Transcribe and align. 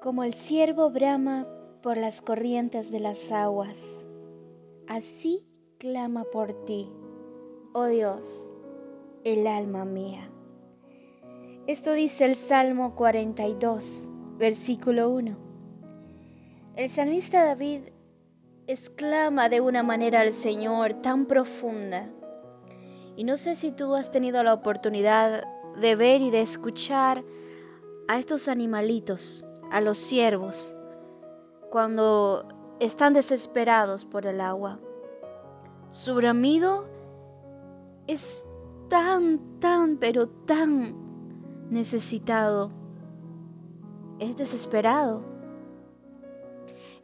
Como 0.00 0.24
el 0.24 0.32
ciervo 0.32 0.88
brama 0.88 1.46
por 1.82 1.98
las 1.98 2.22
corrientes 2.22 2.90
de 2.90 3.00
las 3.00 3.30
aguas, 3.32 4.08
así 4.88 5.46
clama 5.76 6.24
por 6.24 6.64
ti, 6.64 6.90
oh 7.74 7.84
Dios, 7.84 8.56
el 9.24 9.46
alma 9.46 9.84
mía. 9.84 10.30
Esto 11.66 11.92
dice 11.92 12.24
el 12.24 12.34
Salmo 12.34 12.94
42, 12.94 14.10
versículo 14.38 15.10
1. 15.10 15.36
El 16.76 16.88
salmista 16.88 17.44
David 17.44 17.80
exclama 18.68 19.50
de 19.50 19.60
una 19.60 19.82
manera 19.82 20.20
al 20.20 20.32
Señor 20.32 20.94
tan 20.94 21.26
profunda. 21.26 22.08
Y 23.16 23.24
no 23.24 23.36
sé 23.36 23.54
si 23.54 23.70
tú 23.70 23.94
has 23.94 24.10
tenido 24.10 24.42
la 24.44 24.54
oportunidad 24.54 25.44
de 25.78 25.94
ver 25.94 26.22
y 26.22 26.30
de 26.30 26.40
escuchar 26.40 27.22
a 28.08 28.18
estos 28.18 28.48
animalitos 28.48 29.46
a 29.70 29.80
los 29.80 29.98
siervos 29.98 30.76
cuando 31.70 32.46
están 32.80 33.12
desesperados 33.12 34.04
por 34.04 34.26
el 34.26 34.40
agua. 34.40 34.80
Su 35.90 36.14
bramido 36.14 36.86
es 38.06 38.44
tan, 38.88 39.60
tan, 39.60 39.96
pero 39.98 40.28
tan 40.28 41.68
necesitado. 41.70 42.72
Es 44.18 44.36
desesperado. 44.36 45.22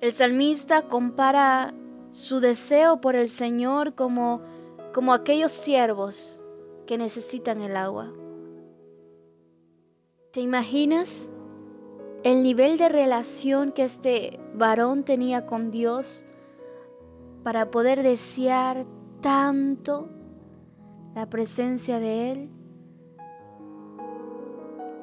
El 0.00 0.12
salmista 0.12 0.88
compara 0.88 1.72
su 2.10 2.40
deseo 2.40 3.00
por 3.00 3.14
el 3.14 3.30
Señor 3.30 3.94
como, 3.94 4.42
como 4.92 5.14
aquellos 5.14 5.52
siervos 5.52 6.42
que 6.86 6.98
necesitan 6.98 7.60
el 7.60 7.76
agua. 7.76 8.12
¿Te 10.32 10.40
imaginas 10.40 11.30
el 12.26 12.42
nivel 12.42 12.76
de 12.76 12.88
relación 12.88 13.70
que 13.70 13.84
este 13.84 14.40
varón 14.52 15.04
tenía 15.04 15.46
con 15.46 15.70
Dios 15.70 16.26
para 17.44 17.70
poder 17.70 18.02
desear 18.02 18.84
tanto 19.20 20.08
la 21.14 21.30
presencia 21.30 22.00
de 22.00 22.32
Él. 22.32 22.50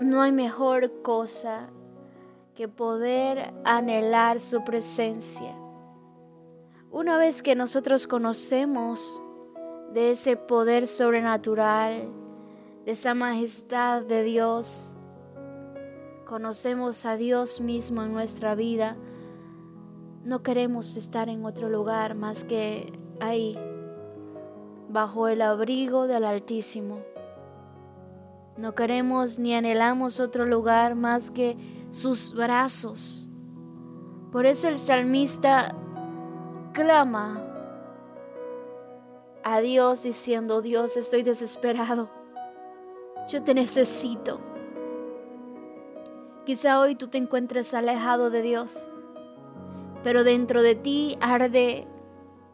No 0.02 0.21
hay 0.21 0.33
mejor 0.33 1.02
cosa 1.02 1.69
que 2.55 2.67
poder 2.67 3.53
anhelar 3.63 4.41
su 4.41 4.65
presencia. 4.65 5.55
Una 6.91 7.17
vez 7.17 7.41
que 7.41 7.55
nosotros 7.55 8.05
conocemos 8.05 9.23
de 9.93 10.11
ese 10.11 10.35
poder 10.35 10.87
sobrenatural, 10.87 12.09
de 12.83 12.91
esa 12.91 13.13
majestad 13.13 14.02
de 14.02 14.23
Dios, 14.23 14.97
conocemos 16.34 17.06
a 17.06 17.16
Dios 17.16 17.62
mismo 17.62 18.02
en 18.02 18.12
nuestra 18.12 18.56
vida, 18.56 18.98
no 20.23 20.42
queremos 20.42 20.98
estar 20.98 21.30
en 21.30 21.45
otro 21.45 21.70
lugar 21.70 22.16
más 22.16 22.44
que 22.44 22.92
ahí, 23.20 23.56
bajo 24.89 25.28
el 25.28 25.44
abrigo 25.44 26.08
del 26.08 26.26
Altísimo. 26.26 27.04
No 28.58 28.73
queremos 28.73 29.38
ni 29.38 29.54
anhelamos 29.54 30.20
otro 30.20 30.48
lugar 30.48 30.95
más 30.95 31.30
que 31.30 31.56
sus 31.92 32.34
brazos. 32.34 33.30
Por 34.31 34.48
eso 34.48 34.67
el 34.67 34.80
salmista 34.80 35.76
clama 36.73 37.45
a 39.44 39.59
Dios 39.59 40.02
diciendo, 40.02 40.64
Dios, 40.64 40.98
estoy 40.98 41.22
desesperado. 41.22 42.09
Yo 43.30 43.44
te 43.44 43.54
necesito. 43.54 44.52
Quizá 46.45 46.81
hoy 46.81 46.95
tú 46.95 47.08
te 47.08 47.17
encuentres 47.17 47.73
alejado 47.73 48.30
de 48.30 48.41
Dios, 48.41 48.91
pero 50.03 50.25
dentro 50.25 50.61
de 50.61 50.76
ti 50.76 51.17
arde 51.21 51.87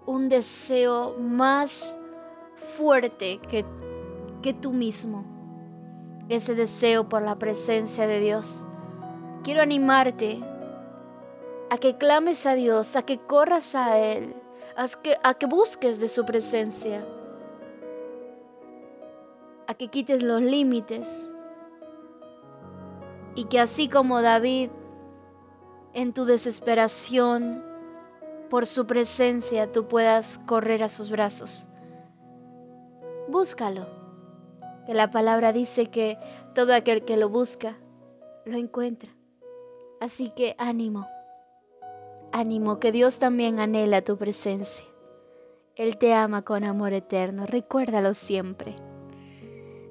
un 0.06 0.30
deseo 0.30 1.16
más 1.18 1.98
fuerte 2.78 3.40
que, 3.40 3.66
que 4.44 4.54
tú 4.54 4.74
mismo, 4.74 5.26
ese 6.30 6.54
deseo 6.54 7.10
por 7.10 7.24
la 7.24 7.40
presencia 7.40 8.06
de 8.06 8.20
Dios. 8.20 8.68
Quiero 9.44 9.64
animarte 9.64 10.40
a 11.72 11.80
que 11.80 11.98
clames 11.98 12.46
a 12.46 12.54
Dios, 12.54 12.96
a 12.96 13.02
que 13.02 13.18
corras 13.18 13.74
a 13.74 13.98
Él, 13.98 14.36
a 14.76 14.88
que, 14.88 15.18
a 15.24 15.34
que 15.34 15.48
busques 15.48 16.00
de 16.00 16.10
su 16.10 16.26
presencia, 16.26 17.08
a 19.66 19.74
que 19.74 19.88
quites 19.88 20.22
los 20.22 20.44
límites 20.44 21.34
y 23.36 23.46
que 23.46 23.60
así 23.60 23.88
como 23.88 24.22
David, 24.22 24.70
en 25.94 26.14
tu 26.14 26.26
desesperación 26.26 27.64
por 28.50 28.66
su 28.66 28.86
presencia, 28.88 29.72
tú 29.72 29.88
puedas 29.88 30.40
correr 30.46 30.84
a 30.84 30.90
sus 30.90 31.10
brazos. 31.10 31.68
Búscalo, 33.28 33.88
que 34.86 34.94
la 34.94 35.12
palabra 35.12 35.54
dice 35.54 35.88
que 35.88 36.18
todo 36.56 36.74
aquel 36.74 37.06
que 37.06 37.16
lo 37.16 37.30
busca, 37.30 37.78
lo 38.46 38.58
encuentra. 38.58 39.12
Así 40.02 40.30
que 40.30 40.56
ánimo, 40.58 41.08
ánimo, 42.32 42.80
que 42.80 42.92
Dios 42.92 43.20
también 43.20 43.60
anhela 43.60 44.02
tu 44.02 44.18
presencia. 44.18 44.86
Él 45.76 45.98
te 45.98 46.14
ama 46.14 46.42
con 46.42 46.64
amor 46.64 46.94
eterno, 46.94 47.46
recuérdalo 47.46 48.14
siempre. 48.14 48.76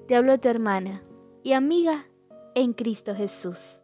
Te 0.09 0.17
habló 0.17 0.39
tu 0.39 0.49
hermana 0.49 1.03
y 1.43 1.53
amiga 1.53 2.08
en 2.61 2.73
Cristo 2.73 3.15
Jesús. 3.15 3.83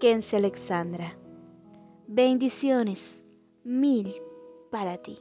Kense 0.00 0.38
Alexandra. 0.38 1.18
Bendiciones 2.06 3.26
mil 3.64 4.14
para 4.70 4.96
ti. 4.96 5.18